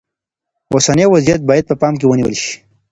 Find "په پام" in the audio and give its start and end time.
1.69-1.93